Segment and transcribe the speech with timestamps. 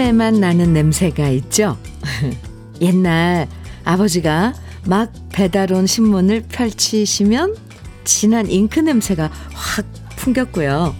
[0.00, 1.76] 아침에만 나는 냄새가 있죠.
[2.80, 3.46] 옛날
[3.84, 4.54] 아버지가
[4.86, 7.54] 막 배달 온 신문을 펼치시면
[8.04, 9.86] 진한 잉크 냄새가 확
[10.16, 10.94] 풍겼고요.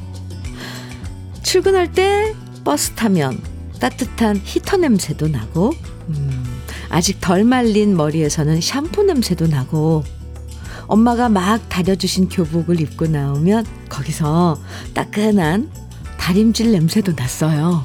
[1.43, 3.41] 출근할 때 버스 타면
[3.81, 5.73] 따뜻한 히터 냄새도 나고,
[6.09, 6.45] 음,
[6.91, 10.05] 아직 덜 말린 머리에서는 샴푸 냄새도 나고,
[10.87, 14.61] 엄마가 막 다려주신 교복을 입고 나오면 거기서
[14.93, 15.71] 따끈한
[16.19, 17.83] 다림질 냄새도 났어요.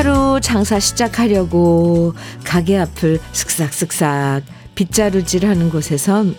[0.00, 4.42] 하루 장사 시작하려고 가게 앞을 슥싹슥싹
[4.74, 6.34] 빗자루질 하는 곳에선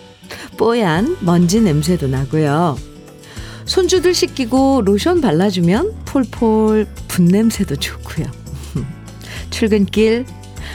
[0.56, 2.76] 뽀얀 먼지 냄새도 나고요.
[3.64, 8.26] 손주들 씻기고 로션 발라주면 폴폴 분 냄새도 좋고요.
[9.50, 10.26] 출근길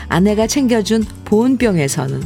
[0.08, 2.24] 아내가 챙겨준 보온병에서는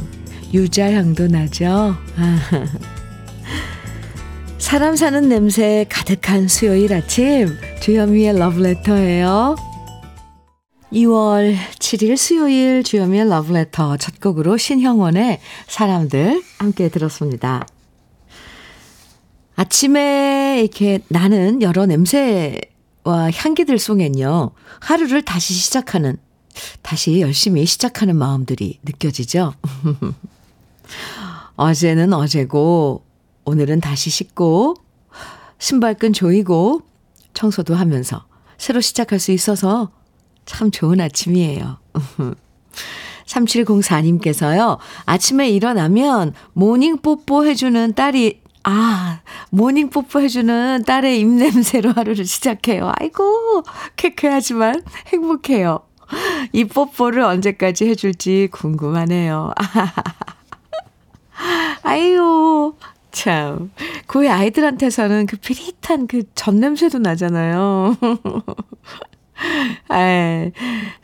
[0.54, 1.96] 유자향도 나죠.
[4.58, 7.48] 사람 사는 냄새 가득한 수요일 아침
[7.80, 9.71] 주현미의 러브레터예요.
[10.92, 17.66] 2월 7일 수요일 주현미의 러브레터 첫 곡으로 신형원의 사람들 함께 들었습니다.
[19.56, 24.50] 아침에 이렇게 나는 여러 냄새와 향기들 속엔요.
[24.80, 26.18] 하루를 다시 시작하는
[26.82, 29.54] 다시 열심히 시작하는 마음들이 느껴지죠.
[31.56, 33.02] 어제는 어제고
[33.44, 34.76] 오늘은 다시 씻고
[35.58, 36.82] 신발끈 조이고
[37.32, 38.26] 청소도 하면서
[38.58, 39.90] 새로 시작할 수 있어서
[40.44, 41.78] 참 좋은 아침이에요.
[43.26, 52.92] 3704님께서요, 아침에 일어나면 morning 뽀뽀 해주는 딸이, 아, morning 뽀뽀 해주는 딸의 입냄새로 하루를 시작해요.
[52.96, 53.62] 아이고,
[53.96, 55.80] 쾌쾌하지만 행복해요.
[56.52, 59.52] 이 뽀뽀를 언제까지 해줄지 궁금하네요.
[61.82, 62.74] 아유,
[63.10, 63.70] 참.
[64.06, 67.96] 그 아이들한테서는 그 비릿한 그 젖냄새도 나잖아요.
[69.88, 70.50] 아,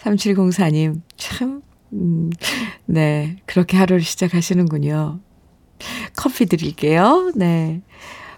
[0.03, 1.63] 3704님, 참,
[1.93, 2.31] 음,
[2.87, 3.37] 네.
[3.47, 5.21] 그렇게 하루를 시작하시는군요.
[6.17, 7.33] 커피 드릴게요.
[7.35, 7.81] 네.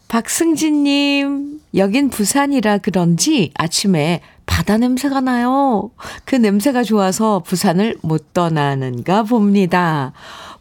[0.08, 5.90] 박승진님, 여긴 부산이라 그런지 아침에 바다 냄새가 나요.
[6.24, 10.12] 그 냄새가 좋아서 부산을 못 떠나는가 봅니다.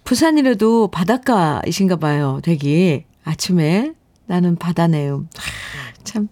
[0.03, 2.39] 부산이라도 바닷가이신가 봐요.
[2.43, 3.93] 되게 아침에
[4.27, 5.27] 나는 바다 내음.
[6.03, 6.27] 참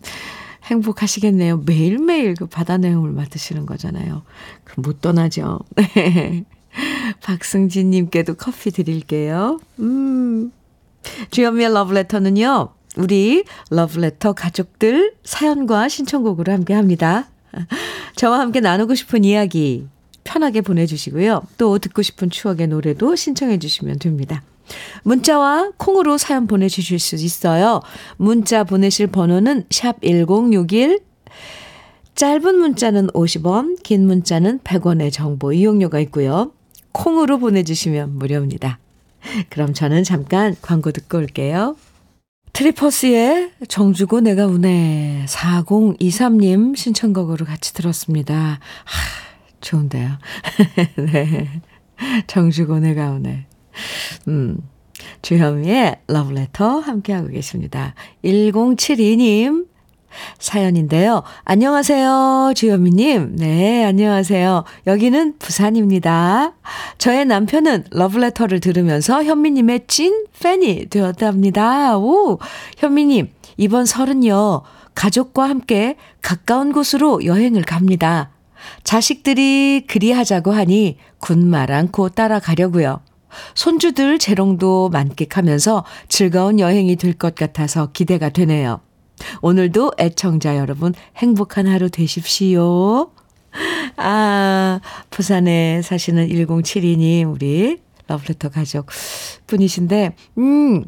[0.67, 1.63] 행복하시겠네요.
[1.65, 4.23] 매일매일 그 바다 내음을 맡으시는 거잖아요.
[4.77, 5.59] 못 떠나죠.
[5.75, 6.43] 네.
[7.23, 9.59] 박승진님께도 커피 드릴게요.
[9.79, 10.51] 음.
[11.31, 17.29] 주연미의 러브레터는요, 우리 러브레터 가족들 사연과 신청곡으로 함께 합니다.
[18.15, 19.87] 저와 함께 나누고 싶은 이야기
[20.23, 21.43] 편하게 보내주시고요.
[21.57, 24.43] 또 듣고 싶은 추억의 노래도 신청해 주시면 됩니다.
[25.03, 27.81] 문자와 콩으로 사연 보내주실 수 있어요.
[28.17, 30.99] 문자 보내실 번호는 샵 1061,
[32.15, 36.51] 짧은 문자는 50원, 긴 문자는 100원의 정보 이용료가 있고요.
[36.91, 38.79] 콩으로 보내주시면 무료입니다.
[39.49, 41.75] 그럼 저는 잠깐 광고 듣고 올게요.
[42.53, 48.35] 트리퍼스의 정주고 내가 우네 4023님 신청곡으로 같이 들었습니다.
[48.35, 48.57] 하,
[49.61, 50.17] 좋은데요.
[50.97, 51.61] 네.
[52.25, 53.46] 정주고 내가 우네.
[54.27, 54.57] 음.
[55.21, 57.93] 주현미의 러브레터 함께하고 계십니다.
[58.23, 59.67] 1072님
[60.39, 61.23] 사연인데요.
[61.43, 63.35] 안녕하세요, 주현미님.
[63.37, 64.63] 네, 안녕하세요.
[64.87, 66.53] 여기는 부산입니다.
[66.97, 71.97] 저의 남편은 러브레터를 들으면서 현미님의 찐 팬이 되었답니다.
[71.97, 72.39] 오,
[72.77, 74.61] 현미님, 이번 설은요,
[74.95, 78.31] 가족과 함께 가까운 곳으로 여행을 갑니다.
[78.83, 83.01] 자식들이 그리하자고 하니 군말 않고 따라가려고요.
[83.55, 88.81] 손주들 재롱도 만끽하면서 즐거운 여행이 될 것 같아서 기대가 되네요.
[89.41, 93.11] 오늘도 애청자 여러분 행복한 하루 되십시오.
[93.95, 94.79] 아,
[95.09, 98.85] 부산에 사시는 1072님, 우리 러브레터 가족
[99.47, 100.85] 분이신데, 음,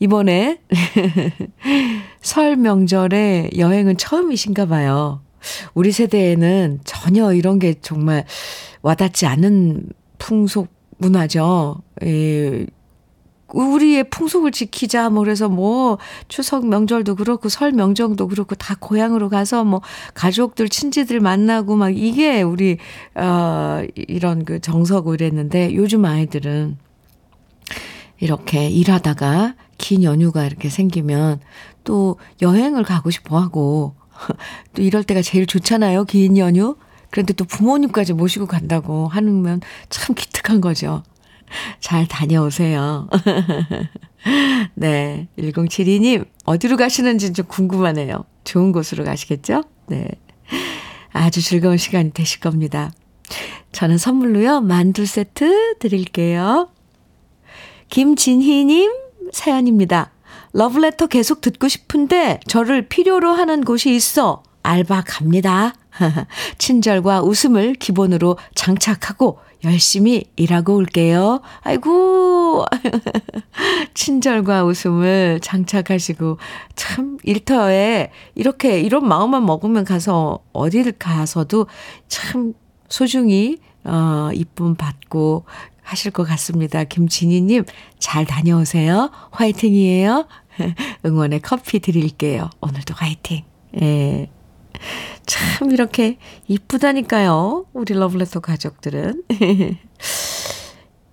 [0.00, 0.58] 이번에
[2.22, 5.20] 설 명절에 여행은 처음이신가 봐요.
[5.74, 8.24] 우리 세대에는 전혀 이런 게 정말
[8.82, 9.88] 와닿지 않은
[10.18, 11.82] 풍속 문화죠.
[12.04, 12.66] 예,
[13.48, 15.98] 우리의 풍속을 지키자 뭐 그래서 뭐
[16.28, 19.82] 추석 명절도 그렇고 설 명절도 그렇고 다 고향으로 가서 뭐
[20.14, 22.78] 가족들 친지들 만나고 막 이게 우리
[23.14, 26.76] 어 이런 그 정서고 이랬는데 요즘 아이들은
[28.18, 31.40] 이렇게 일하다가 긴 연휴가 이렇게 생기면
[31.84, 33.94] 또 여행을 가고 싶어 하고
[34.74, 36.04] 또 이럴 때가 제일 좋잖아요.
[36.04, 36.76] 긴 연휴.
[37.10, 41.02] 그런데 또 부모님까지 모시고 간다고 하면 참 기특한 거죠.
[41.80, 43.08] 잘 다녀오세요.
[44.74, 45.28] 네.
[45.38, 48.24] 1072님, 어디로 가시는지 좀 궁금하네요.
[48.44, 49.62] 좋은 곳으로 가시겠죠?
[49.86, 50.08] 네.
[51.12, 52.92] 아주 즐거운 시간이 되실 겁니다.
[53.72, 56.70] 저는 선물로요, 만두 세트 드릴게요.
[57.88, 58.92] 김진희님
[59.32, 60.12] 사연입니다.
[60.52, 65.74] 러브레터 계속 듣고 싶은데 저를 필요로 하는 곳이 있어 알바 갑니다.
[66.58, 71.40] 친절과 웃음을 기본으로 장착하고 열심히 일하고 올게요.
[71.62, 72.64] 아이고,
[73.94, 76.38] 친절과 웃음을 장착하시고,
[76.74, 81.66] 참, 일터에 이렇게, 이런 마음만 먹으면 가서, 어디를 가서도
[82.08, 82.54] 참
[82.88, 85.44] 소중히, 어, 이쁨 받고
[85.82, 86.84] 하실 것 같습니다.
[86.84, 87.64] 김진희님,
[87.98, 89.10] 잘 다녀오세요.
[89.30, 90.26] 화이팅이에요.
[91.04, 92.50] 응원의 커피 드릴게요.
[92.60, 93.44] 오늘도 화이팅.
[93.80, 94.28] 예.
[95.26, 96.18] 참 이렇게
[96.48, 97.66] 이쁘다니까요.
[97.72, 99.24] 우리 러블레터 가족들은.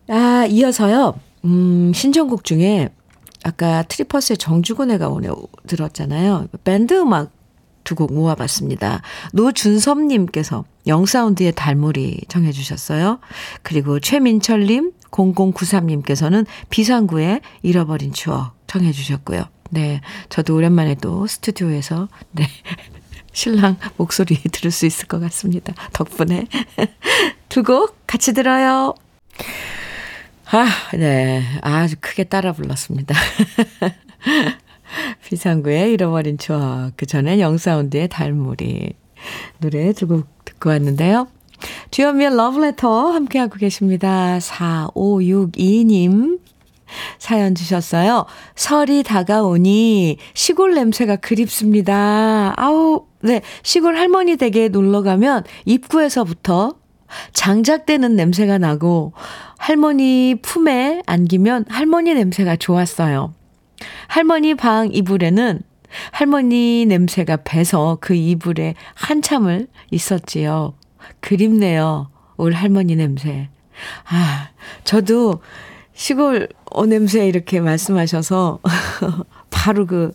[0.09, 1.19] 아, 이어서요.
[1.45, 2.89] 음, 신청곡 중에
[3.43, 5.31] 아까 트리퍼스의 정주곤애가 오늘
[5.67, 6.47] 들었잖아요.
[6.63, 7.31] 밴드 음악
[7.83, 9.01] 두 곡 모아봤습니다.
[9.33, 13.19] 노준섭님께서 영사운드의 달무리 청해주셨어요.
[13.61, 19.43] 그리고 최민철님, 0093님께서는 비상구의 잃어버린 추억 청해주셨고요.
[19.71, 20.01] 네.
[20.29, 22.47] 저도 오랜만에 또 스튜디오에서, 네.
[23.33, 25.73] 신랑 목소리 들을 수 있을 것 같습니다.
[25.91, 26.47] 덕분에.
[27.49, 28.93] 두 곡 같이 들어요.
[30.51, 31.43] 아, 네.
[31.61, 33.15] 아주 크게 따라 불렀습니다.
[35.27, 36.91] 비상구의 잃어버린 추억.
[36.95, 38.93] 그 전에 영사운드의 달무리.
[39.59, 41.27] 노래 두 곡 듣고 왔는데요.
[41.91, 44.37] 주현미의 러브레터 함께하고 계십니다.
[44.39, 46.39] 4562님
[47.17, 48.25] 사연 주셨어요.
[48.55, 52.53] 설이 다가오니 시골 냄새가 그립습니다.
[52.57, 53.41] 아우, 네.
[53.63, 56.75] 시골 할머니 댁에 놀러 가면 입구에서부터
[57.31, 59.13] 장작되는 냄새가 나고
[59.57, 63.33] 할머니 품에 안기면 할머니 냄새가 좋았어요.
[64.07, 65.61] 할머니 방 이불에는
[66.11, 70.73] 할머니 냄새가 배서 그 이불에 한참을 있었지요.
[71.21, 72.09] 그립네요.
[72.35, 73.49] 올 할머니 냄새.
[74.09, 74.49] 아,
[74.83, 75.41] 저도
[75.93, 78.59] 시골 어 냄새 이렇게 말씀하셔서
[79.49, 80.11] 바로 그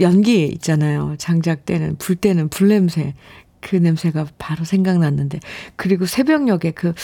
[0.00, 1.16] 연기 있잖아요.
[1.18, 3.14] 장작 때는 불 때는 불 냄새
[3.60, 5.40] 그 냄새가 바로 생각났는데
[5.76, 6.94] 그리고 새벽녘에 그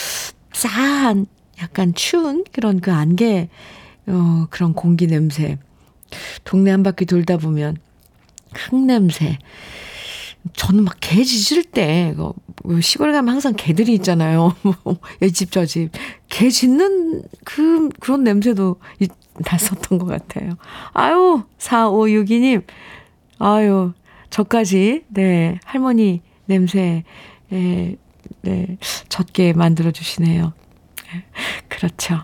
[0.53, 1.27] 싸한
[1.61, 3.49] 약간 추운 그런 그 안개
[4.07, 5.57] 어 그런 공기 냄새
[6.43, 7.77] 동네 한 바퀴 돌다 보면
[8.53, 9.37] 흙 냄새
[10.55, 12.15] 저는 막 개 짖을 때,
[12.81, 14.55] 시골 가면 항상 개들이 있잖아요.
[15.21, 15.89] 이 집, 저 집.
[16.29, 18.77] 개 짖는 그, 그런 냄새도
[19.45, 20.51] 났었던 것 같아요.
[20.93, 22.63] 아유, 4562님.
[23.39, 23.93] 아유,
[24.29, 27.03] 저까지, 네, 할머니 냄새,
[27.51, 27.95] 에,
[28.41, 28.77] 네,
[29.09, 30.53] 젖게 만들어주시네요.
[31.67, 32.21] 그렇죠.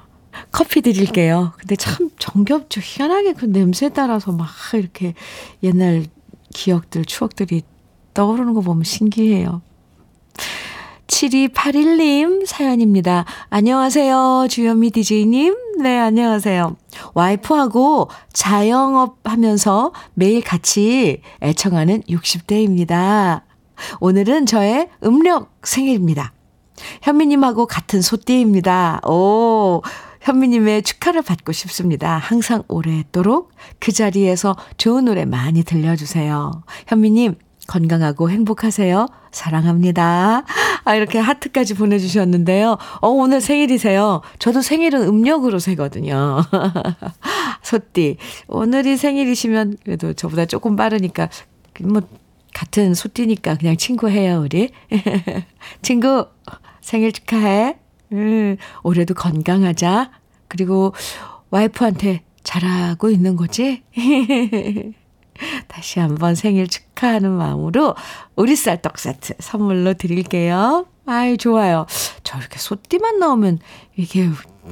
[0.51, 1.53] 커피 드릴게요.
[1.57, 2.81] 근데 참 정겹죠.
[2.83, 5.13] 희한하게 그 냄새 따라서 막 이렇게
[5.63, 6.05] 옛날
[6.53, 7.63] 기억들, 추억들이
[8.13, 9.61] 떠오르는 거 보면 신기해요.
[11.15, 13.23] 7281님 사연입니다.
[13.49, 14.47] 안녕하세요.
[14.49, 15.55] 주현미 DJ님.
[15.81, 16.75] 네, 안녕하세요.
[17.13, 23.43] 와이프하고 자영업 하면서 매일 같이 애청하는 60대입니다.
[24.01, 26.33] 오늘은 저의 음력 생일입니다.
[27.01, 28.99] 현미님하고 같은 소띠입니다.
[29.07, 29.81] 오,
[30.19, 32.17] 현미님의 축하를 받고 싶습니다.
[32.17, 36.63] 항상 오랫도록 그 자리에서 좋은 노래 많이 들려주세요.
[36.87, 37.35] 현미님,
[37.67, 39.07] 건강하고 행복하세요.
[39.31, 40.43] 사랑합니다.
[40.85, 42.77] 아, 이렇게 하트까지 보내주셨는데요.
[43.01, 44.21] 어, 오늘 생일이세요.
[44.39, 46.41] 저도 생일은 음력으로 세거든요.
[47.63, 48.17] 소띠.
[48.47, 51.29] 오늘이 생일이시면 그래도 저보다 조금 빠르니까,
[51.81, 52.01] 뭐,
[52.53, 54.69] 같은 소띠니까 그냥 친구해요, 우리.
[55.81, 56.27] 친구,
[56.81, 57.77] 생일 축하해.
[58.13, 60.11] 음, 올해도 건강하자.
[60.47, 60.93] 그리고
[61.49, 63.81] 와이프한테 잘하고 있는 거지?
[65.67, 67.95] 다시 한번 생일 축하 하는 마음으로
[68.35, 70.85] 우리 쌀 떡 세트 선물로 드릴게요.
[71.05, 71.85] 아유, 좋아요.
[72.23, 73.59] 저렇게 소띠만 나오면
[73.95, 74.29] 이게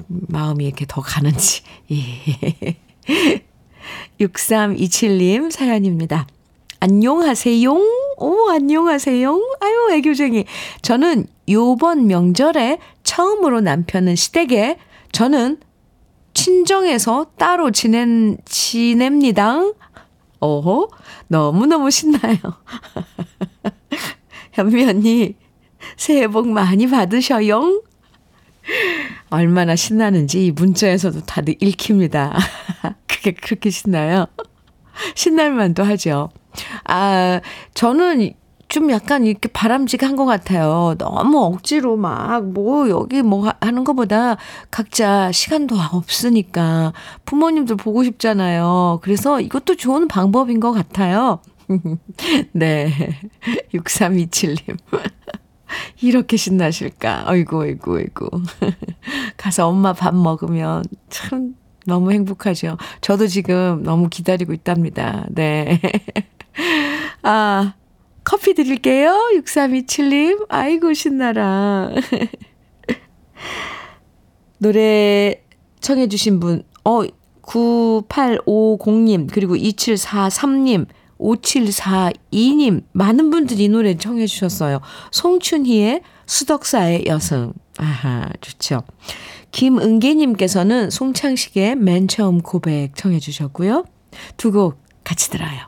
[0.07, 1.61] 마음이 이렇게 더 가는지.
[1.91, 2.77] 예.
[4.19, 6.27] 6327님 사연입니다.
[6.79, 7.71] 안녕하세요.
[8.17, 9.29] 오, 안녕하세요.
[9.61, 10.45] 아유, 애교쟁이.
[10.81, 14.77] 저는 요번 명절에 처음으로 남편은 시댁에,
[15.11, 15.59] 저는
[16.33, 19.61] 친정에서 따로 지낸, 지냅니다.
[20.43, 20.89] 어허,
[21.29, 22.35] 너무너무 신나요.
[24.51, 25.35] 현미 언니,
[25.95, 27.81] 새해 복 많이 받으셔요.
[29.29, 32.37] 얼마나 신나는지 문자에서도 다들 읽힙니다.
[33.07, 34.25] 그게 그렇게 신나요?
[35.15, 36.29] 신날만도 하죠.
[36.83, 37.39] 아,
[37.73, 38.33] 저는
[38.73, 40.95] 좀 약간 이렇게 바람직한 것 같아요.
[40.97, 44.37] 너무 억지로 막 뭐 여기 뭐 하는 것보다
[44.71, 46.91] 각자 시간도 없으니까
[47.23, 48.99] 부모님들 보고 싶잖아요.
[49.03, 51.39] 그래서 이것도 좋은 방법인 것 같아요.
[52.53, 52.91] 네.
[53.75, 54.77] 6327님.
[56.01, 57.25] 이렇게 신나실까?
[57.27, 58.29] 어이구, 어이구, 어이구.
[59.37, 61.53] 가서 엄마 밥 먹으면 참
[61.85, 62.77] 너무 행복하죠.
[63.01, 65.27] 저도 지금 너무 기다리고 있답니다.
[65.29, 65.79] 네.
[67.21, 67.75] 아,
[68.23, 69.13] 커피 드릴게요.
[69.35, 70.45] 6327님.
[70.49, 71.89] 아이고, 신나라.
[74.59, 75.43] 노래
[75.81, 77.01] 청해주신 분, 어,
[77.41, 80.85] 9850님, 그리고 2743님,
[81.19, 84.79] 5742님, 많은 분들이 이 노래 청해 주셨어요.
[85.11, 87.53] 송춘희의 수덕사의 여성.
[87.77, 88.83] 아하, 좋죠.
[89.51, 93.83] 김은계님께서는 송창식의 맨 처음 고백 청해 주셨고요.
[94.37, 95.67] 두 곡 같이 들어요.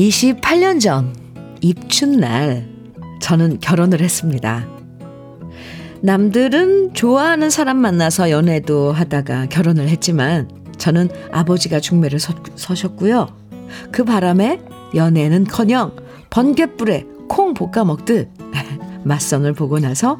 [0.00, 1.14] 28년 전
[1.60, 2.66] 입춘날
[3.20, 4.66] 저는 결혼을 했습니다.
[6.00, 13.28] 남들은 좋아하는 사람 만나서 연애도 하다가 결혼을 했지만 저는 아버지가 중매를 서, 서셨고요.
[13.92, 14.62] 그 바람에
[14.94, 15.94] 연애는커녕
[16.30, 18.30] 번갯불에 콩 볶아 먹듯
[19.04, 20.18] 맞선을 보고 나서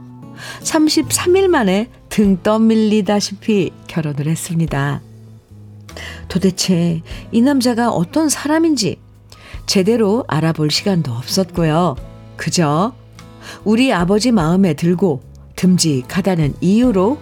[0.61, 5.01] 33일 만에 등 떠밀리다시피 결혼을 했습니다.
[6.29, 7.01] 도대체
[7.33, 8.99] 이 남자가 어떤 사람인지
[9.71, 11.95] 제대로 알아볼 시간도 없었고요.
[12.37, 12.93] 그저
[13.63, 15.23] 우리 아버지 마음에 들고
[15.55, 17.19] 듬직하다는 이유로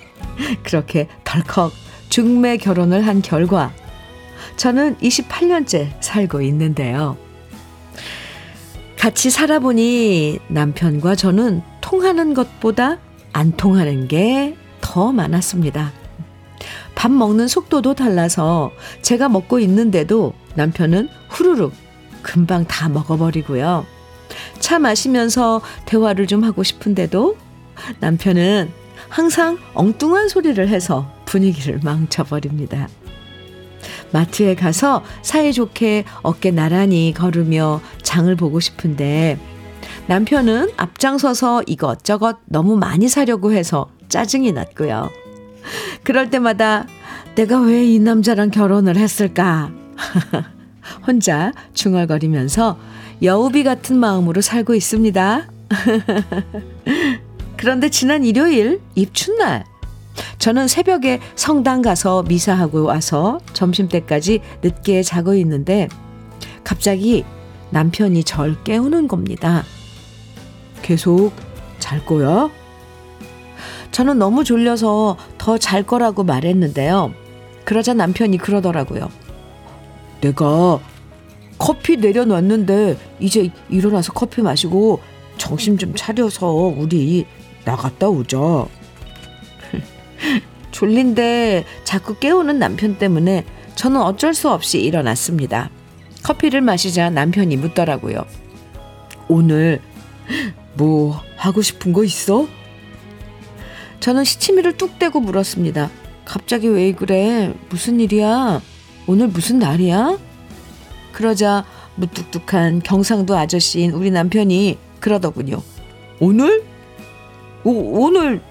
[0.64, 1.72] 그렇게 덜컥
[2.10, 3.72] 중매 결혼을 한 결과
[4.58, 7.16] 저는 28년째 살고 있는데요.
[8.98, 12.98] 같이 살아보니 남편과 저는 통하는 것보다
[13.32, 15.92] 안 통하는 게 더 많았습니다.
[16.94, 21.72] 밥 먹는 속도도 달라서 제가 먹고 있는데도 남편은 후루룩
[22.22, 23.86] 금방 다 먹어버리고요.
[24.60, 27.36] 차 마시면서 대화를 좀 하고 싶은데도
[28.00, 28.70] 남편은
[29.08, 32.88] 항상 엉뚱한 소리를 해서 분위기를 망쳐버립니다.
[34.12, 39.38] 마트에 가서 사이좋게 어깨 나란히 걸으며 장을 보고 싶은데
[40.08, 45.10] 남편은 앞장서서 이것저것 너무 많이 사려고 해서 짜증이 났고요.
[46.02, 46.86] 그럴 때마다
[47.34, 49.70] 내가 왜 이 남자랑 결혼을 했을까?
[51.06, 52.78] 혼자 중얼거리면서
[53.22, 55.48] 여우비 같은 마음으로 살고 있습니다.
[57.56, 59.64] 그런데 지난 일요일 입춘날
[60.38, 65.88] 저는 새벽에 성당 가서 미사하고 와서 점심때까지 늦게 자고 있는데
[66.64, 67.24] 갑자기
[67.70, 69.64] 남편이 절 깨우는 겁니다.
[70.82, 71.32] 계속
[71.78, 72.50] 잘 거야?
[73.90, 77.12] 저는 너무 졸려서 더 잘 거라고 말했는데요.
[77.64, 79.08] 그러자 남편이 그러더라고요.
[80.20, 80.80] 내가
[81.58, 85.00] 커피 내려놨는데 이제 일어나서 커피 마시고
[85.36, 87.26] 정신 좀 차려서 우리
[87.64, 88.38] 나갔다 오자.
[90.70, 93.44] 졸린데 자꾸 깨우는 남편 때문에
[93.74, 95.70] 저는 어쩔 수 없이 일어났습니다.
[96.22, 98.24] 커피를 마시자 남편이 묻더라고요.
[99.28, 99.80] 오늘
[100.74, 102.46] 뭐 하고 싶은 거 있어?
[104.00, 105.90] 저는 시치미를 뚝 떼고 물었습니다.
[106.24, 107.52] 갑자기 왜 그래?
[107.68, 108.60] 무슨 일이야?
[109.08, 110.18] 오늘 무슨 날이야?
[111.12, 115.62] 그러자 무뚝뚝한 경상도 아저씨인 우리 남편이 그러더군요.
[116.20, 116.62] 오늘?
[117.64, 118.42] 오, 오늘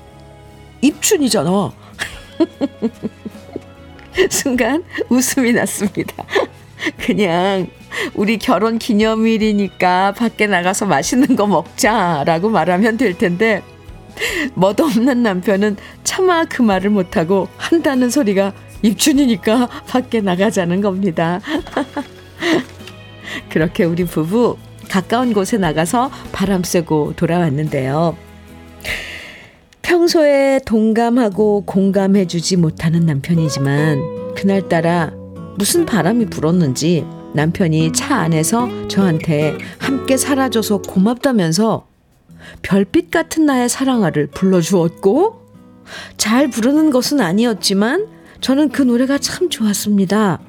[0.81, 1.71] 입춘이잖아.
[4.31, 6.25] 순간 웃음이 났습니다.
[7.05, 7.67] 그냥
[8.15, 13.61] 우리 결혼 기념일이니까 밖에 나가서 맛있는 거 먹자라고 말하면 될 텐데
[14.55, 21.39] 멋없는 남편은 차마 그 말을 못하고 한다는 소리가 입춘이니까 밖에 나가자는 겁니다.
[23.49, 24.57] 그렇게 우리 부부
[24.89, 28.15] 가까운 곳에 나가서 바람 쐬고 돌아왔는데요.
[29.81, 35.13] 평소에 동감하고 공감해주지 못하는 남편이지만 그날따라
[35.57, 41.87] 무슨 바람이 불었는지 남편이 차 안에서 저한테 함께 살아줘서 고맙다면서
[42.61, 45.47] 별빛 같은 나의 사랑아를 불러주었고
[46.17, 48.07] 잘 부르는 것은 아니었지만
[48.41, 50.39] 저는 그 노래가 참 좋았습니다.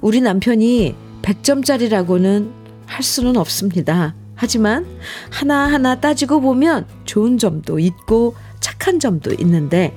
[0.00, 2.50] 우리 남편이 100점짜리라고는
[2.86, 4.14] 할 수는 없습니다.
[4.34, 4.86] 하지만
[5.30, 9.96] 하나하나 따지고 보면 좋은 점도 있고 착한 점도 있는데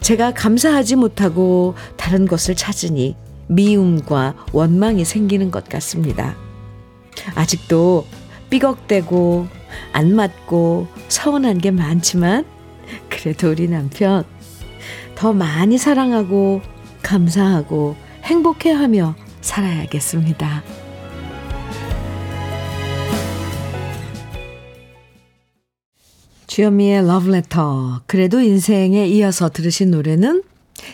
[0.00, 3.16] 제가 감사하지 못하고 다른 것을 찾으니
[3.48, 6.36] 미움과 원망이 생기는 것 같습니다.
[7.34, 8.06] 아직도
[8.50, 9.46] 삐걱대고
[9.92, 12.44] 안 맞고 서운한 게 많지만
[13.08, 14.24] 그래도 우리 남편
[15.22, 16.62] 더 많이 사랑하고
[17.04, 20.64] 감사하고 행복해하며 살아야겠습니다.
[26.48, 28.02] 주현미의 러브레터.
[28.06, 30.42] 그래도 인생에 이어서 들으신 노래는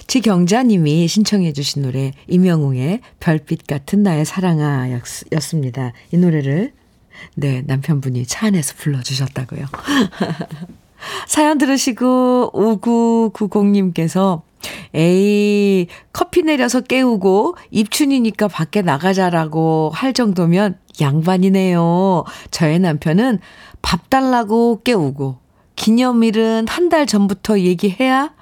[0.08, 4.88] 지경자님이 신청해 주신 노래 임영웅의 별빛 같은 나의 사랑아
[5.32, 5.94] 였습니다.
[6.12, 6.74] 이 노래를
[7.34, 9.64] 네 남편분이 차 안에서 불러주셨다고요.
[11.26, 14.42] 사연 들으시고 5990님께서
[14.94, 22.24] 에이 커피 내려서 깨우고 입춘이니까 밖에 나가자라고 할 정도면 양반이네요.
[22.50, 23.38] 저의 남편은
[23.82, 25.38] 밥 달라고 깨우고
[25.76, 28.34] 기념일은 한 달 전부터 얘기해야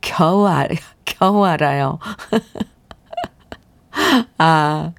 [0.00, 0.68] 겨우 알,
[1.04, 1.98] 겨우 알아요.
[4.38, 4.92] 아,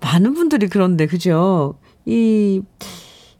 [0.00, 1.78] 많은 분들이 그런데, 그죠?
[2.04, 2.62] 이,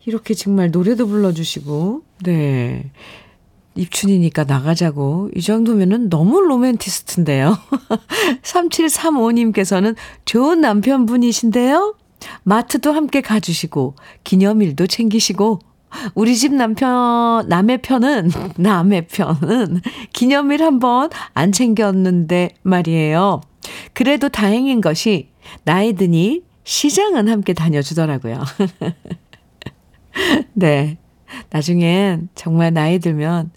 [0.06, 2.90] 이렇게 정말 노래도 불러주시고, 네.
[3.74, 5.30] 입춘이니까 나가자고.
[5.34, 7.56] 이 정도면은 너무 로맨티스트인데요.
[8.42, 11.96] 3735님께서는 좋은 남편분이신데요?
[12.44, 15.58] 마트도 함께 가주시고, 기념일도 챙기시고,
[16.14, 19.80] 우리 집 남편, 남의 편은, 남의 편은
[20.12, 23.40] 기념일 한번 안 챙겼는데 말이에요.
[23.92, 25.30] 그래도 다행인 것이
[25.64, 28.42] 나이 드니 시장은 함께 다녀주더라고요.
[30.54, 30.98] 네.
[31.50, 33.50] 나중엔 정말 나이 들면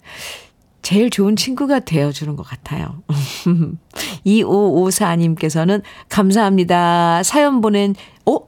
[0.82, 3.02] 제일 좋은 친구가 되어주는 것 같아요.
[4.24, 7.22] 2554님께서는 감사합니다.
[7.24, 7.94] 사연 보낸,
[8.26, 8.38] 어?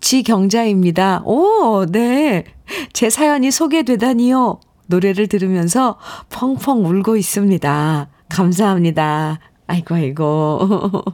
[0.00, 1.22] 지경자입니다.
[1.24, 2.44] 오, 네.
[2.92, 4.60] 제 사연이 소개되다니요.
[4.86, 8.08] 노래를 들으면서 펑펑 울고 있습니다.
[8.28, 9.38] 감사합니다.
[9.66, 11.04] 아이고, 아이고.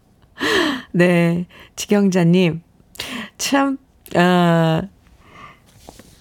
[0.92, 1.46] 네.
[1.76, 2.62] 지경자님.
[3.38, 3.78] 참,
[4.16, 4.82] 아,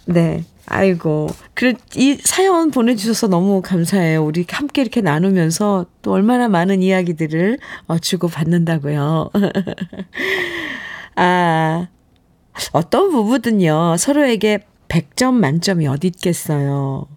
[0.06, 0.44] 네.
[0.70, 1.28] 아이고.
[1.56, 4.24] 그래, 이 사연 보내주셔서 너무 감사해요.
[4.24, 9.32] 우리 함께 이렇게 나누면서 또 얼마나 많은 이야기들을 어, 주고받는다고요.
[11.16, 11.88] 아,
[12.72, 17.08] 어떤 부부든요, 서로에게 100점 만점이 어디 있겠어요.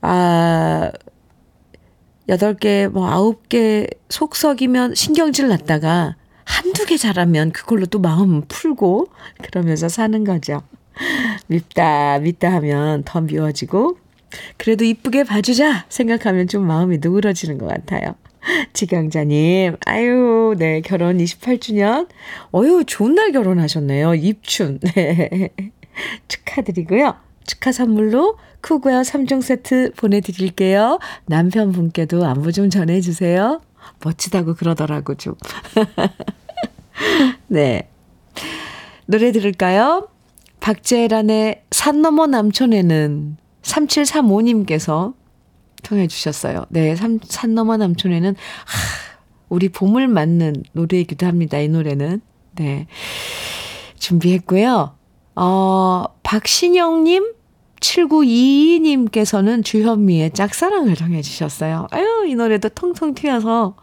[0.00, 0.92] 아,
[2.28, 9.08] 8개, 뭐 9개 속썩이면 신경질 났다가 한두 개 잘하면 그걸로 또 마음 풀고
[9.42, 10.62] 그러면서 사는 거죠.
[11.46, 13.98] 밉다, 밉다 하면 더 미워지고
[14.56, 18.14] 그래도 이쁘게 봐주자 생각하면 좀 마음이 누그러지는 것 같아요.
[18.72, 22.08] 지경자님, 아유, 네, 결혼 28주년.
[22.54, 24.14] 어유, 좋은 날 결혼하셨네요.
[24.14, 24.80] 입춘.
[24.94, 25.50] 네.
[26.28, 27.16] 축하드리고요.
[27.46, 30.98] 축하 선물로 쿠고요 3종 세트 보내드릴게요.
[31.26, 33.60] 남편분께도 안부 좀 전해주세요.
[34.02, 35.34] 멋지다고 그러더라고, 좀.
[37.48, 37.88] 네.
[39.06, 40.08] 노래 들을까요?
[40.64, 45.12] 박재란의 산 너머 남촌에는 3735님께서
[45.82, 46.64] 통해 주셨어요.
[46.70, 48.36] 네, 산, 산 너머 남촌에는, 하,
[49.50, 51.58] 우리 봄을 맞는 노래이기도 합니다.
[51.58, 52.22] 이 노래는.
[52.52, 52.86] 네.
[53.98, 54.96] 준비했고요.
[55.36, 57.34] 어, 박신영 님,
[57.80, 61.88] 7922님께서는 주현미의 짝사랑을 정해 주셨어요.
[61.90, 63.76] 아유, 이 노래도 통통 튀어서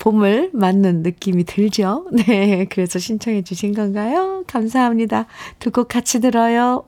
[0.00, 2.06] 봄을 맞는 느낌이 들죠?
[2.26, 4.42] 네, 그래서 신청해 주신 건가요?
[4.48, 5.26] 감사합니다.
[5.60, 6.84] 두 곡 같이 들어요.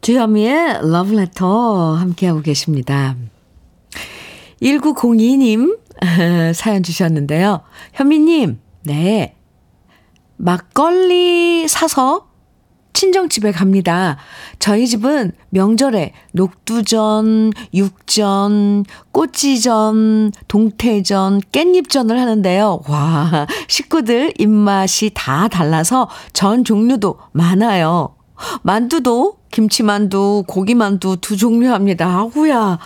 [0.00, 3.14] 주현미의 러브레터 함께하고 계십니다.
[4.62, 5.78] 1902님
[6.54, 7.60] 사연 주셨는데요.
[7.94, 9.34] 현미님, 네.
[10.36, 12.27] 막걸리 사서
[12.92, 14.16] 친정집에 갑니다.
[14.58, 22.80] 저희 집은 명절에 녹두전, 육전, 꼬치전, 동태전, 깻잎전을 하는데요.
[22.88, 28.14] 와, 식구들 입맛이 다 달라서 전 종류도 많아요.
[28.62, 32.18] 만두도 김치만두, 고기만두 두 종류 합니다.
[32.18, 32.78] 아구야.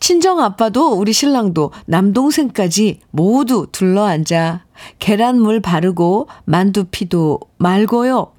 [0.00, 4.64] 친정 아빠도 우리 신랑도 남동생까지 모두 둘러앉아
[4.98, 8.32] 계란물 바르고 만두 피도 말고요.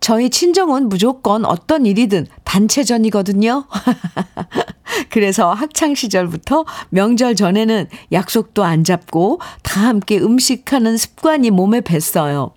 [0.00, 3.64] 저희 친정은 무조건 어떤 일이든 단체전이거든요.
[5.10, 12.52] 그래서 학창 시절부터 명절 전에는 약속도 안 잡고 다 함께 음식하는 습관이 몸에 뱄어요.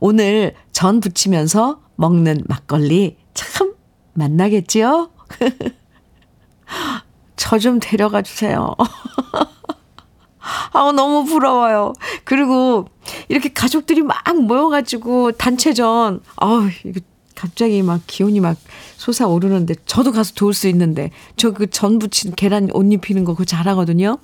[0.00, 3.74] 오늘 전 부치면서 먹는 막걸리 참
[4.14, 5.10] 만나겠지요?
[7.36, 8.74] 저 좀 데려가 주세요.
[10.72, 11.92] 아, 너무 부러워요.
[12.24, 12.86] 그리고
[13.28, 17.00] 이렇게 가족들이 막 모여가지고 단체전, 아우, 이거
[17.34, 18.56] 갑자기 막 기온이 막
[18.96, 23.44] 솟아오르는데 저도 가서 도울 수 있는데 저 그 전 부친 계란 옷 입히는 거 그거
[23.44, 24.18] 잘하거든요.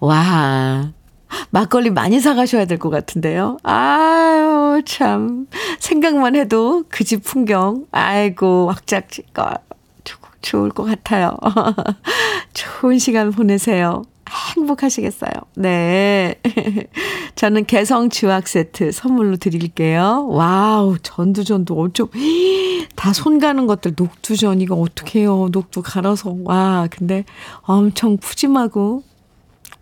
[0.00, 0.92] 와.
[1.50, 3.56] 막걸리 많이 사가셔야 될 것 같은데요.
[3.62, 5.46] 아유, 참.
[5.78, 9.56] 생각만 해도 그 집 풍경, 아이고, 왁자지껄
[10.42, 11.36] 좋을 것 같아요.
[12.52, 14.02] 좋은 시간 보내세요.
[14.56, 15.30] 행복하시겠어요.
[15.56, 16.36] 네.
[17.34, 20.26] 저는 개성 지확 세트 선물로 드릴게요.
[20.28, 22.08] wow, 전두전도 어쩜,
[22.96, 25.48] 다 손 가는 것들, 녹두전, 이거 어떡해요.
[25.52, 26.36] 녹두 갈아서.
[26.44, 27.24] 와, 근데
[27.62, 29.02] 엄청 푸짐하고,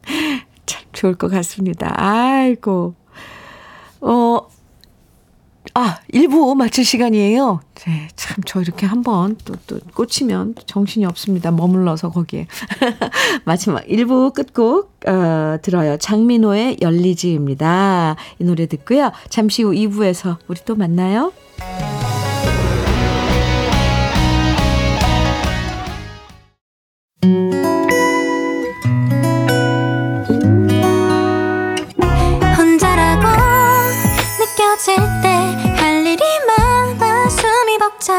[0.67, 1.93] 참 좋을 것 같습니다.
[1.97, 2.95] 아이고.
[4.01, 4.41] 어,
[5.75, 7.61] 아, 1부 마칠 시간이에요.
[7.87, 11.51] 네, 참, 저 이렇게 한번 또, 또 꽂히면 정신이 없습니다.
[11.51, 12.47] 머물러서 거기에.
[13.45, 15.97] 마지막 1부 끝곡, 어, 들어요.
[15.97, 18.17] 장민호의 열리지입니다.
[18.39, 19.13] 이 노래 듣고요.
[19.29, 21.33] 잠시 후 2부에서 우리 또 만나요.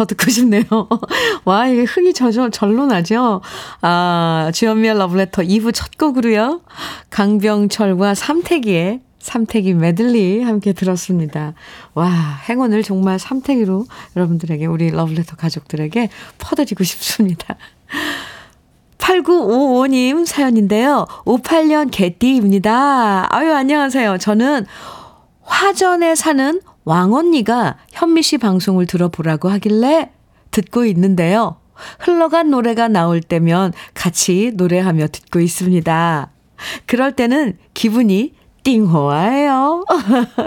[0.00, 0.64] 더 듣고 싶네요.
[1.44, 3.42] 와, 이게 흥이 저절, 절로 나죠?
[3.82, 6.62] 아, 주현미의 러브레터 2부 첫 곡으로요.
[7.10, 11.52] 강병철과 삼태기의 삼태기 메들리 함께 들었습니다.
[11.92, 12.08] 와,
[12.48, 13.84] 행운을 정말 삼태기로
[14.16, 16.08] 여러분들에게, 우리 러브레터 가족들에게
[16.38, 17.56] 퍼드리고 싶습니다.
[18.96, 21.06] 8955님 사연인데요.
[21.26, 23.34] 58년 개띠입니다.
[23.34, 24.16] 아유, 안녕하세요.
[24.16, 24.64] 저는
[25.42, 30.10] 화전에 사는 왕언니가 현미 씨 방송을 들어보라고 하길래
[30.50, 31.56] 듣고 있는데요.
[31.98, 36.30] 흘러간 노래가 나올 때면 같이 노래하며 듣고 있습니다.
[36.86, 39.84] 그럴 때는 기분이 띵호와예요.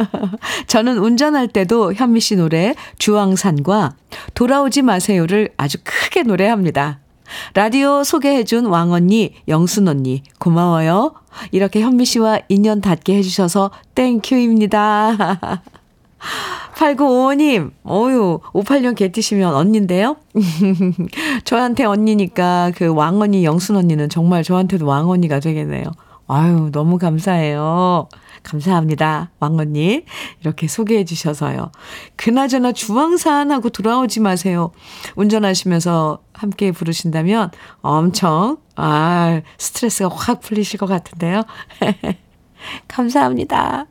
[0.67, 3.95] 저는 운전할 때도 현미 씨 노래 주황산과
[4.35, 6.99] 돌아오지 마세요를 아주 크게 노래합니다.
[7.55, 11.15] 라디오 소개해준 왕언니, 영순언니, 고마워요.
[11.51, 15.61] 이렇게 현미 씨와 인연 닿게 해주셔서 thank you입니다.
[16.75, 20.17] 8955님, 어유 58년 개띠시면 언니인데요?
[21.45, 25.85] 저한테 언니니까 그 왕언니, 영순 언니는 정말 저한테도 왕언니가 되겠네요.
[26.27, 28.07] 아유, 너무 감사해요.
[28.43, 29.31] 감사합니다.
[29.39, 30.03] 왕언니.
[30.41, 31.71] 이렇게 소개해 주셔서요.
[32.15, 34.71] 그나저나 주황산하고 돌아오지 마세요.
[35.15, 41.43] 운전하시면서 함께 부르신다면 엄청, 아, 스트레스가 확 풀리실 것 같은데요.
[42.87, 43.87] 감사합니다.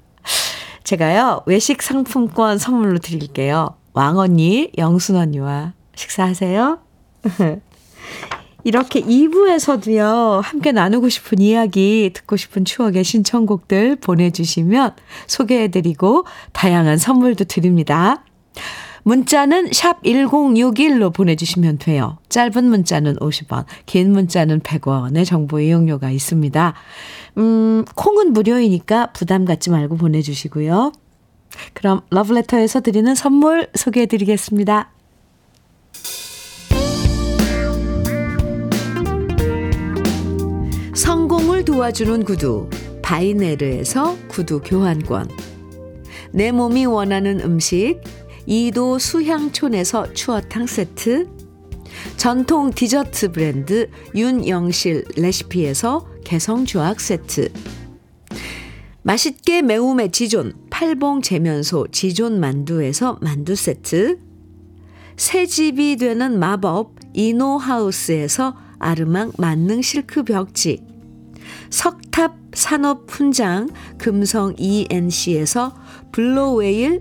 [0.84, 3.76] 제가요, 외식 상품권 선물로 드릴게요.
[3.92, 6.78] 왕언니, 영순언니와 식사하세요.
[8.64, 14.94] 이렇게 2부에서도요, 함께 나누고 싶은 이야기, 듣고 싶은 추억의 신청곡들 보내주시면
[15.26, 18.24] 소개해드리고 다양한 선물도 드립니다.
[19.04, 22.18] 문자는 샵 1061로 보내주시면 돼요.
[22.28, 26.74] 짧은 문자는 50원, 긴 문자는 100원의 정보 이용료가 있습니다.
[27.38, 30.92] 음, 콩은 무료이니까 부담 갖지 말고 보내주시고요.
[31.74, 34.90] 그럼 러브레터에서 드리는 선물 소개해 드리겠습니다.
[40.94, 42.68] 성공을 도와주는 구두
[43.02, 45.28] 바이네르에서 구두 교환권
[46.32, 48.00] 내 몸이 원하는 음식
[48.46, 51.28] 이도 수향촌에서 추어탕 세트
[52.16, 57.52] 전통 디저트 브랜드 윤영실 레시피에서 개성조악 세트
[59.02, 64.18] 맛있게 매움의 지존 팔봉 재면소 지존 만두에서 만두 세트
[65.16, 70.82] 새 집이 되는 마법 이노하우스에서 아르망 만능 실크 벽지
[71.70, 75.74] 석탑 산업 훈장 금성 ENC에서
[76.12, 77.00] 블로웨일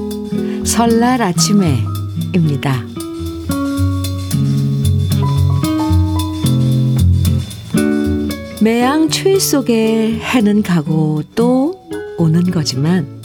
[0.63, 2.85] 설날 아침에입니다.
[8.61, 13.21] 매양 추위 속에 해는 가고 또 오는 거지만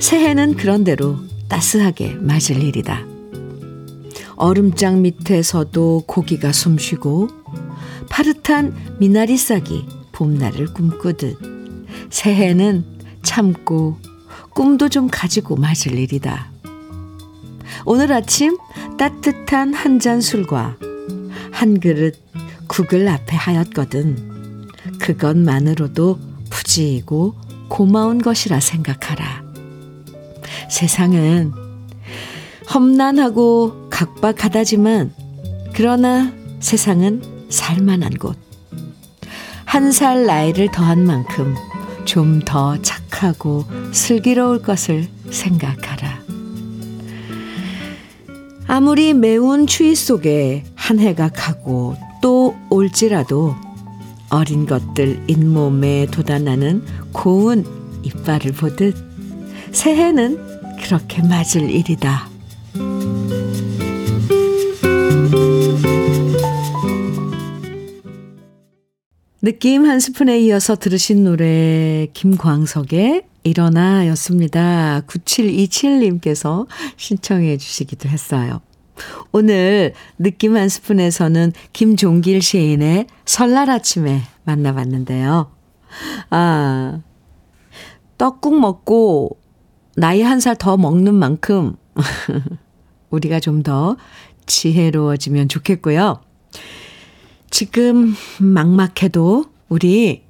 [0.00, 3.04] 새해는 그런대로 따스하게 맞을 일이다.
[4.36, 7.28] 얼음장 밑에서도 고기가 숨쉬고
[8.08, 11.38] 파릇한 미나리 싹이 봄날을 꿈꾸듯
[12.10, 12.84] 새해는
[13.22, 13.98] 참고
[14.56, 16.50] 꿈도 좀 가지고 맞을 일이다.
[17.84, 18.56] 오늘 아침
[18.98, 20.76] 따뜻한 한 잔 술과
[21.52, 22.16] 한 그릇
[22.66, 24.70] 국을 앞에 하였거든.
[24.98, 27.34] 그것만으로도 푸지고
[27.68, 29.44] 고마운 것이라 생각하라.
[30.70, 31.52] 세상은
[32.72, 35.12] 험난하고 각박하다지만
[35.74, 38.38] 그러나 세상은 살만한 곳.
[39.66, 41.54] 한 살 나이를 더한 만큼
[42.06, 46.20] 좀 더 착하고 슬기로울 것을 생각하라.
[48.68, 53.54] 아무리 매운 추위 속에 한 해가 가고 또 올지라도
[54.30, 57.64] 어린 것들 잇몸에 돋아나는 고운
[58.02, 58.96] 이빨을 보듯
[59.72, 60.38] 새해는
[60.82, 62.28] 그렇게 맞을 일이다.
[69.46, 75.02] 느낌 한 스푼에 이어서 들으신 노래 김광석의 일어나 였습니다.
[75.06, 78.60] 9727님께서 신청해 주시기도 했어요.
[79.30, 85.52] 오늘 느낌 한 스푼에서는 김종길 시인의 설날 아침에 만나봤는데요.
[86.30, 87.00] 아,
[88.18, 89.38] 떡국 먹고
[89.94, 91.76] 나이 한 살 더 먹는 만큼
[93.10, 93.96] 우리가 좀 더
[94.46, 96.20] 지혜로워지면 좋겠고요.
[97.56, 100.24] 지금 막막해도 우리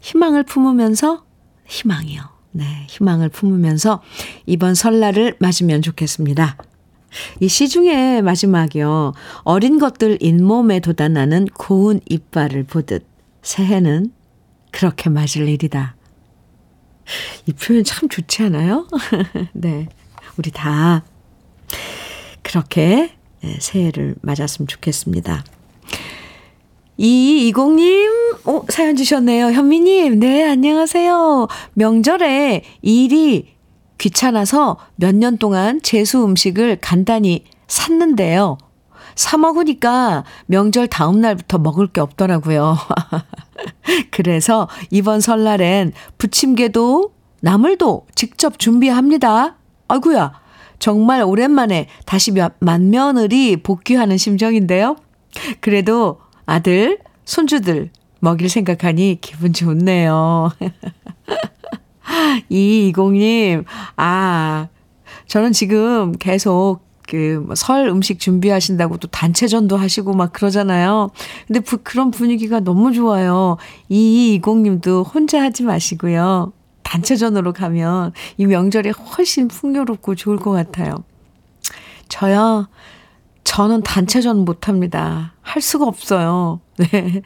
[0.00, 1.24] 희망을 품으면서
[1.64, 2.20] 희망이요.
[2.52, 4.02] 네, 희망을 품으면서
[4.44, 6.58] 이번 설날을 맞으면 좋겠습니다.
[7.40, 9.14] 이 시중의 마지막이요.
[9.44, 13.06] 어린 것들 잇몸에 돋아나는 고운 이빨을 보듯
[13.40, 14.12] 새해는
[14.70, 15.96] 그렇게 맞을 일이다.
[17.46, 18.86] 이 표현 참 좋지 않아요?
[19.54, 19.88] 네.
[20.36, 21.06] 우리 다
[22.42, 25.42] 그렇게 네, 새해를 맞았으면 좋겠습니다.
[26.98, 29.52] 2220님, 어, 사연 주셨네요.
[29.52, 31.48] 현미님, 네, 안녕하세요.
[31.74, 33.54] 명절에 일이
[33.98, 38.58] 귀찮아서 몇 년 동안 재수 음식을 간단히 샀는데요.
[39.14, 42.76] 사 먹으니까 명절 다음 날부터 먹을 게 없더라고요.
[44.10, 49.56] 그래서 이번 설날엔 부침개도 나물도 직접 준비합니다.
[49.88, 50.32] 아이구야
[50.78, 54.96] 정말 오랜만에 다시 만며느리 복귀하는 심정인데요.
[55.60, 60.50] 그래도 아들, 손주들 먹일 생각하니 기분 좋네요.
[62.50, 63.64] 2220님,
[63.96, 64.68] 아,
[65.26, 71.10] 저는 지금 계속 그설 뭐 음식 준비하신다고 또 단체전도 하시고 막 그러잖아요.
[71.46, 73.56] 근데 부, 그런 분위기가 너무 좋아요.
[73.90, 76.52] 2220님도 혼자 하지 마시고요.
[76.82, 81.04] 단체전으로 가면 이 명절이 훨씬 풍요롭고 좋을 것 같아요.
[82.08, 82.68] 저요,
[83.46, 85.32] 저는 단체전 못합니다.
[85.40, 86.60] 할 수가 없어요.
[86.78, 87.22] 네.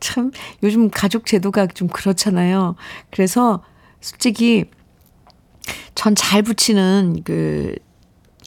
[0.00, 0.30] 참,
[0.62, 2.74] 요즘 가족 제도가 좀 그렇잖아요.
[3.10, 3.62] 그래서
[4.00, 4.64] 솔직히
[5.94, 7.74] 전 잘 붙이는 그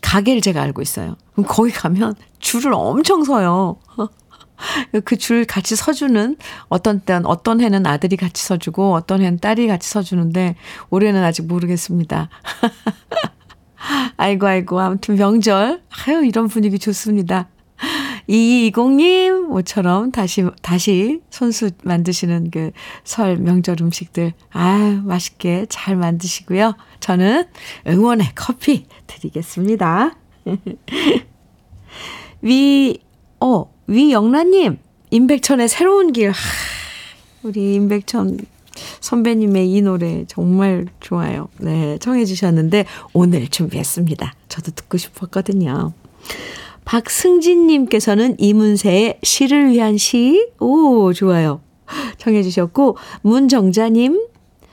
[0.02, 1.16] 가게를 제가 알고 있어요.
[1.34, 3.78] 그럼 거기 가면 줄을 엄청 서요.
[5.06, 6.38] 그 줄 같이 서주는
[6.70, 10.56] 어떤 때는 어떤 해는 아들이 같이 서주고 어떤 해는 딸이 같이 서주는데
[10.90, 12.30] 올해는 아직 모르겠습니다.
[14.18, 17.50] 아이고 아이고 아무튼 명절 아유 이런 분위기 좋습니다.
[18.30, 22.72] 2220님, 모처럼 다시, 다시 손수 만드시는 그
[23.04, 24.34] 설 명절 음식들.
[24.52, 26.76] 아 맛있게 잘 만드시고요.
[27.00, 27.46] 저는
[27.88, 30.16] 응원의 커피 드리겠습니다.
[32.42, 33.00] 위,
[33.40, 34.78] 어, 위영란님,
[35.10, 36.30] 임백천의 새로운 길.
[36.32, 36.36] 하,
[37.44, 38.38] 우리 임백천
[39.02, 41.50] 선배님의 이 노래 정말 좋아요.
[41.60, 44.34] 네, 청해 주셨는데 오늘 준비했습니다.
[44.48, 45.94] 저도 듣고 싶었거든요.
[46.86, 50.50] 박승진님께서는 이문세의 시를 위한 시.
[50.60, 51.62] 오, 좋아요.
[52.18, 54.22] 청해 주셨고, 문정자님,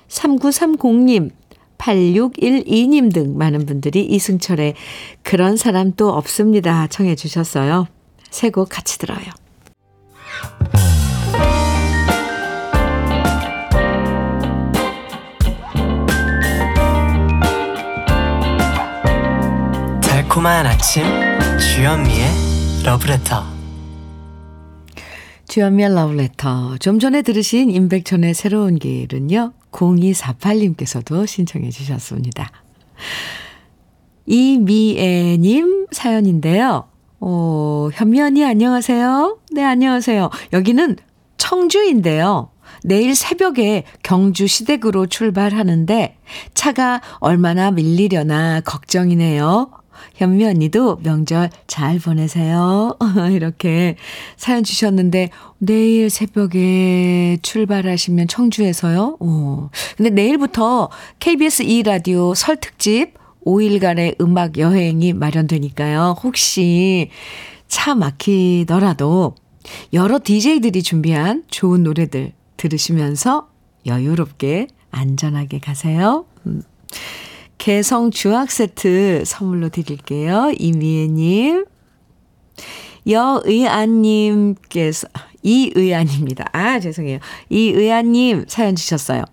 [0.09, 1.31] 3930님,
[1.79, 4.75] 8612님 등 많은 분들이 이승철의
[5.23, 6.87] 그런 사람 또 없습니다.
[6.89, 7.87] 청해 주셨어요.
[8.31, 9.25] 세 곡 같이 들어요.
[20.29, 21.05] 달콤한 아침
[21.59, 22.27] 주현미의
[22.85, 23.45] 러브레터
[25.49, 26.77] 주연미의 러브레터.
[26.79, 29.53] 좀 전에 들으신 임백천의 새로운 길은요.
[29.73, 32.51] 0248님께서도 신청해 주셨습니다.
[34.27, 36.89] 이미애님 사연인데요.
[37.21, 39.39] 어, 현미 언니 안녕하세요.
[39.53, 40.29] 네, 안녕하세요.
[40.53, 40.97] 여기는
[41.39, 42.51] 청주인데요.
[42.85, 46.19] 내일 새벽에 경주 시댁으로 출발하는데
[46.53, 49.78] 차가 얼마나 밀리려나 걱정이네요.
[50.15, 52.97] 현미 언니도 명절 잘 보내세요.
[53.33, 53.97] 이렇게
[54.37, 59.17] 사연 주셨는데, 내일 새벽에 출발하시면 청주에서요?
[59.21, 59.71] 오.
[59.97, 66.17] 근데 내일부터 KBS 2라디오 설 특집 5일간의 음악 여행이 마련되니까요.
[66.23, 67.11] 혹시
[67.67, 69.35] 차 막히더라도
[69.93, 73.49] 여러 DJ들이 준비한 좋은 노래들 들으시면서
[73.87, 76.25] 여유롭게 안전하게 가세요.
[76.47, 76.63] 음.
[77.59, 80.51] 개성 주악 세트 선물로 드릴게요.
[80.59, 81.67] 이미애님.
[83.07, 85.07] 여의안님께서,
[85.43, 86.47] 이의안입니다.
[86.53, 87.21] 아, 죄송해요.
[87.49, 89.25] 이의안님 사연 주셨어요.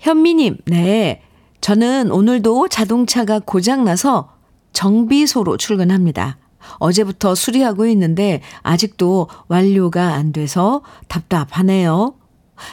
[0.00, 1.22] 현미님, 네.
[1.60, 4.30] 저는 오늘도 자동차가 고장나서
[4.72, 6.38] 정비소로 출근합니다.
[6.78, 12.14] 어제부터 수리하고 있는데 아직도 완료가 안 돼서 답답하네요.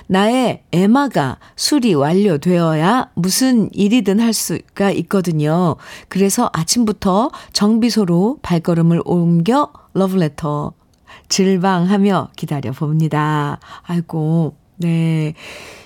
[0.08, 5.76] 나의 에마가 수리 완료되어야 무슨 일이든 할 수가 있거든요.
[6.08, 10.74] 그래서 아침부터 정비소로 발걸음을 옮겨 러브레터
[11.30, 13.60] 질방하며 기다려 봅니다.
[13.84, 15.34] 아이고, 네.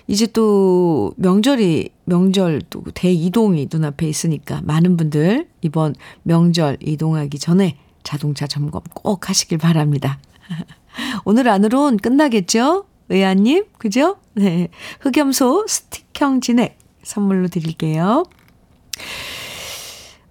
[0.07, 8.47] 이제 또 명절이, 명절 또 대이동이 눈앞에 있으니까 많은 분들 이번 명절 이동하기 전에 자동차
[8.47, 10.19] 점검 꼭 하시길 바랍니다.
[11.25, 12.85] 오늘 안으론 끝나겠죠?
[13.09, 14.17] 의아님, 그죠?
[14.33, 14.69] 네.
[15.01, 18.23] 흑염소 스틱형 진액 선물로 드릴게요.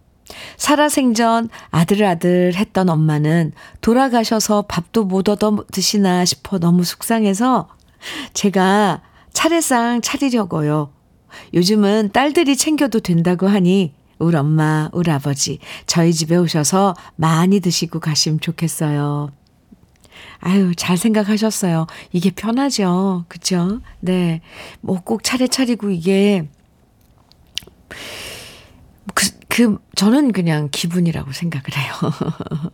[0.58, 7.70] 살아생전 아들아들 했던 엄마는 돌아가셔서 밥도 못 얻어 드시나 싶어 너무 속상해서
[8.34, 9.02] 제가
[9.34, 10.92] 차례상 차리려고요.
[11.54, 18.40] 요즘은 딸들이 챙겨도 된다고 하니 우리 엄마, 우리 아버지 저희 집에 오셔서 많이 드시고 가시면
[18.40, 19.32] 좋겠어요.
[20.40, 21.88] 아유, 잘 생각하셨어요.
[22.12, 23.26] 이게 편하죠.
[23.28, 23.80] 그쵸?
[24.00, 24.42] 네.
[24.82, 26.48] 뭐 꼭 차례 차리고 이게
[29.14, 31.94] 그, 그, 저는 그냥 기분이라고 생각을 해요.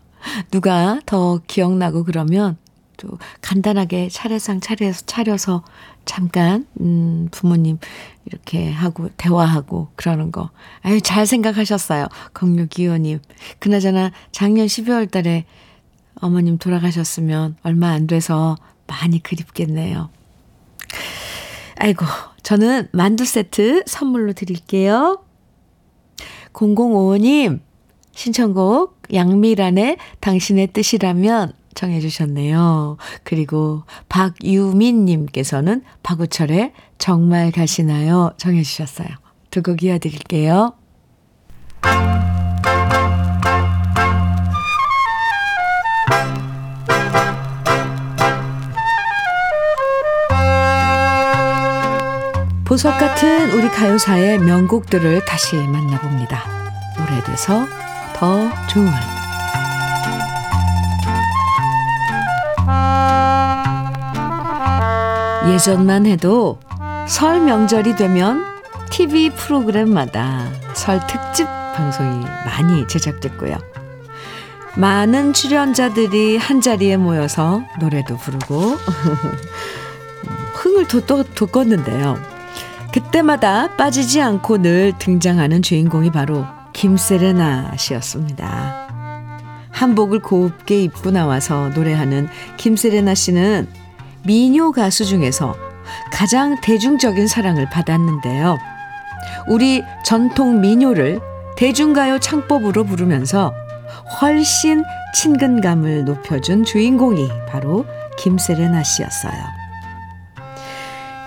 [0.52, 2.56] 누가 더 기억나고 그러면
[2.98, 5.63] 또 간단하게 차례상 차려서, 차려서
[6.06, 7.80] 잠깐, 음, 부모님
[8.26, 10.52] 이렇게 하고, 대화하고 그러는 거.
[10.84, 12.10] 아유, 잘 생각하셨어요.
[12.36, 13.22] 공유기호님.
[13.58, 15.46] 그나저나 작년 12월 달에
[16.21, 18.56] 어머님 돌아가셨으면 얼마 안 돼서
[18.86, 20.12] 많이 그립겠네요.
[21.80, 22.06] 아이고,
[22.44, 25.23] 저는 만두 세트 선물로 드릴게요.
[26.54, 27.60] 0055님,
[28.13, 32.98] 신청곡 양미란의 당신의 뜻이라면 청해 주셨네요.
[33.23, 38.31] 그리고 박유민님께서는 박우철의 정말 가시나요?
[38.37, 39.08] 청해 주셨어요.
[39.52, 40.73] 두 곡 이어드릴게요.
[52.78, 56.44] 보석 같은 우리 가요사의 명곡들을 다시 만나봅니다.
[57.02, 57.65] 오래돼서
[58.13, 58.88] 더 좋은
[65.52, 66.60] 예전만 해도
[67.08, 68.46] 설 명절이 되면
[68.92, 73.58] TV 프로그램마다 설 특집 방송이 많이 제작됐고요.
[74.75, 78.78] 많은 출연자들이 한 자리에 모여서 노래도 부르고
[80.54, 82.37] 흥을 돋, 돋궜는데요.
[82.98, 88.87] 그때마다 빠지지 않고 늘 등장하는 주인공이 바로 김세레나 씨였습니다.
[89.69, 92.27] 한복을 곱게 입고 나와서 노래하는
[92.58, 93.67] 김세레나 씨는
[94.23, 95.56] 미녀 가수 중에서
[96.12, 98.58] 가장 대중적인 사랑을 받았는데요.
[99.48, 101.19] 우리 전통 민요를
[101.56, 103.54] 대중가요 창법으로 부르면서
[104.19, 104.83] 훨씬
[105.13, 107.85] 친근감을 높여준 주인공이 바로
[108.17, 109.57] 김세레나 씨였어요.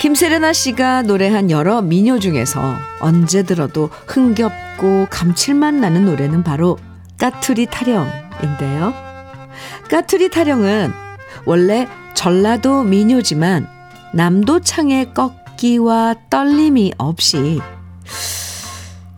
[0.01, 6.78] 김세레나 씨가 노래한 여러 민요 중에서 언제 들어도 흥겹고 감칠맛 나는 노래는 바로
[7.18, 8.94] 까투리 타령인데요.
[9.90, 10.90] 까투리 타령은
[11.44, 13.68] 원래 전라도 민요지만
[14.14, 17.61] 남도창의 꺾기와 떨림이 없이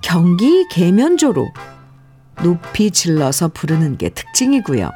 [0.00, 1.48] 경기 계면조로
[2.42, 4.90] 높이 질러서 부르는 게 특징이고요.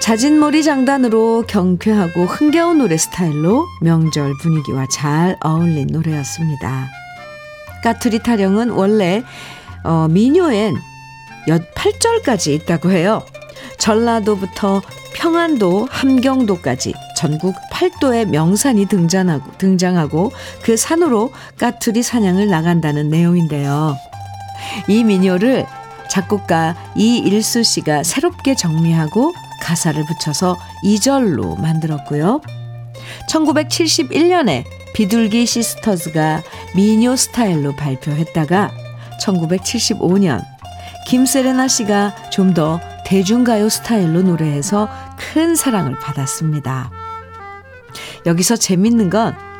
[0.00, 6.88] 자진머리 장단으로 경쾌하고 흥겨운 노래 스타일로 명절 분위기와 잘 어울린 노래였습니다.
[7.84, 9.22] 까투리 타령은 원래
[9.84, 10.76] 어, 민요엔
[11.46, 13.22] 8절까지 있다고 해요.
[13.78, 14.82] 전라도부터
[15.14, 20.32] 평안도, 함경도까지 전국 8도의 명산이 등장하고, 등장하고
[20.62, 23.96] 그 산으로 까투리 사냥을 나간다는 내용인데요.
[24.88, 25.66] 이 민요를
[26.10, 32.40] 작곡가 이일수 씨가 새롭게 정리하고 가사를 붙여서 2절로 만들었고요.
[33.30, 36.42] 1971년에 비둘기 시스터즈가
[36.74, 38.70] 민요 스타일로 발표했다가
[39.20, 40.42] 1975년
[41.06, 44.88] 김세레나 씨가 좀 더 대중가요 스타일로 노래해서
[45.18, 46.90] 큰 사랑을 받았습니다.
[48.26, 49.50] 여기서 재밌는 건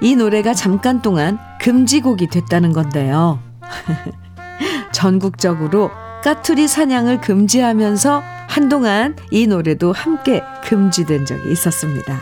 [0.00, 3.40] 이 노래가 잠깐 동안 금지곡이 됐다는 건데요.
[4.92, 5.90] 전국적으로
[6.22, 12.20] 까투리 사냥을 금지하면서 한동안 이 노래도 함께 금지된 적이 있었습니다.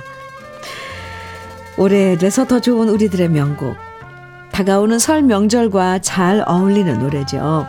[1.79, 3.75] 오래돼서 더 좋은 우리들의 명곡.
[4.53, 7.67] 다가오는 설 명절과 잘 어울리는 노래죠.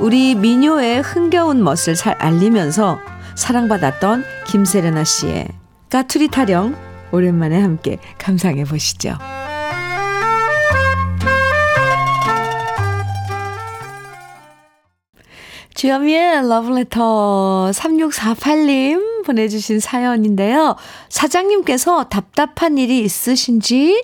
[0.00, 2.98] 우리 민요의 흥겨운 멋을 잘 알리면서
[3.36, 5.48] 사랑받았던 김세레나 씨의
[5.88, 6.76] 까투리 타령
[7.10, 9.16] 오랜만에 함께 감상해 보시죠.
[15.84, 20.76] 주현미의 러브레터 3648님 보내주신 사연인데요.
[21.10, 24.02] 사장님께서 답답한 일이 있으신지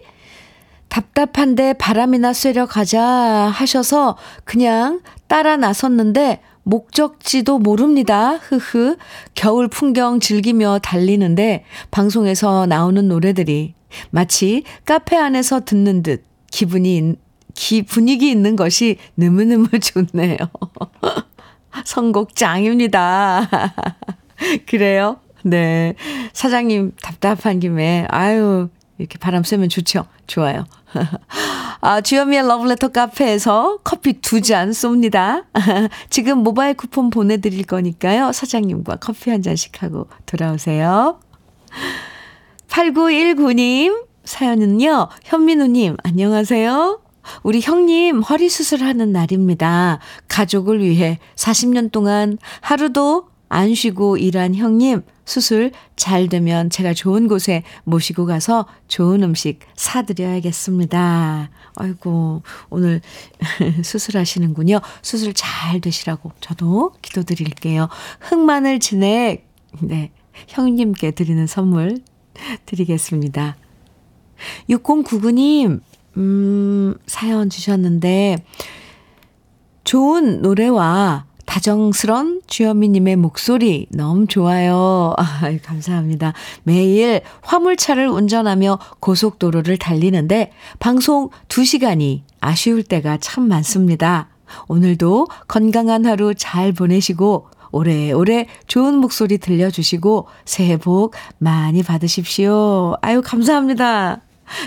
[0.91, 8.37] 답답한데 바람이나 쐬러 가자 하셔서 그냥 따라 나섰는데 목적지도 모릅니다.
[8.37, 8.99] 흐흐.
[9.35, 13.73] 겨울 풍경 즐기며 달리는데 방송에서 나오는 노래들이
[14.11, 17.15] 마치 카페 안에서 듣는 듯 기분이
[17.55, 20.37] 기 분위기 있는 것이 너무너무 좋네요.
[21.85, 23.49] 선곡 짱입니다.
[24.67, 25.17] 그래요?
[25.43, 25.95] 네.
[26.33, 28.69] 사장님 답답한 김에 아유
[28.99, 30.05] 이렇게 바람 쐬면 좋죠.
[30.27, 30.67] 좋아요.
[31.83, 35.45] 아, 주현미의 러브레터 카페에서 커피 두 잔 쏩니다.
[36.11, 38.33] 지금 모바일 쿠폰 보내드릴 거니까요.
[38.33, 41.21] 사장님과 커피 한 잔씩 하고 돌아오세요.
[42.69, 45.09] 8919님 사연은요.
[45.25, 47.01] 현민우님 안녕하세요.
[47.43, 49.99] 우리 형님 허리 수술하는 날입니다.
[50.29, 57.63] 가족을 위해 40년 동안 하루도 안 쉬고 일한 형님 수술 잘 되면 제가 좋은 곳에
[57.85, 61.51] 모시고 가서 좋은 음식 사드려야겠습니다.
[61.77, 63.01] 아이고, 오늘
[63.85, 64.81] 수술하시는군요.
[65.03, 67.89] 수술 잘 되시라고 저도 기도드릴게요.
[68.21, 69.49] 흑마늘 진액,
[69.81, 70.11] 네,
[70.49, 71.99] 형님께 드리는 선물
[72.67, 73.57] 드리겠습니다.
[74.69, 75.81] 6099님,
[76.17, 78.45] 음, 사연 주셨는데,
[79.85, 85.15] 좋은 노래와 다정스런 주현미님의 목소리 너무 좋아요.
[85.19, 86.33] 아, 감사합니다.
[86.63, 94.29] 매일 화물차를 운전하며 고속도로를 달리는데 방송 2시간이 아쉬울 때가 참 많습니다.
[94.69, 102.95] 오늘도 건강한 하루 잘 보내시고 오래오래 좋은 목소리 들려주시고 새해 복 많이 받으십시오.
[103.01, 104.21] 아유, 감사합니다.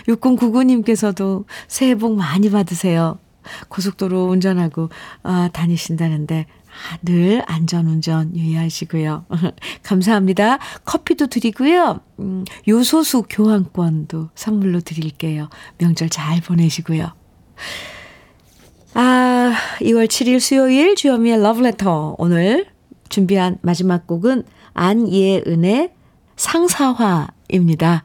[0.08, 3.20] 6099님께서도 새해 복 많이 받으세요.
[3.68, 4.90] 고속도로 운전하고
[5.24, 9.26] 아, 다니신다는데 아, 늘 안전운전 유의하시고요.
[9.84, 10.58] 감사합니다.
[10.86, 12.00] 커피도 드리고요.
[12.20, 15.50] 음, 요소수 교환권도 선물로 드릴게요.
[15.78, 17.12] 명절 잘 보내시고요.
[18.96, 22.16] 아, 2월 7일 수요일 주현미의 러브레터.
[22.18, 22.68] 오늘
[23.10, 25.92] 준비한 마지막 곡은 안예은의
[26.36, 28.04] 상사화입니다.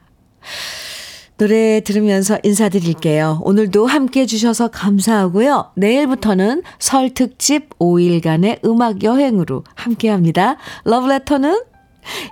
[1.39, 3.39] 노래 들으면서 인사드릴게요.
[3.43, 5.71] 오늘도 함께 해주셔서 감사하고요.
[5.75, 10.57] 내일부터는 설 특집 5일간의 음악 여행으로 함께 합니다.
[10.83, 11.63] 러브레터는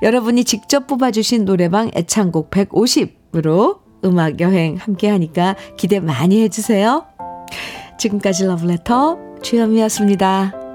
[0.02, 7.06] 여러분이 직접 뽑아주신 노래방 애창곡 150으로 음악 여행 함께 하니까 기대 많이 해주세요.
[7.98, 10.67] 지금까지 러브레터 주현미였습니다.